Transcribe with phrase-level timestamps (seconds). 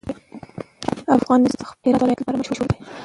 [1.17, 2.77] افغانستان د خپل هرات ولایت لپاره مشهور دی.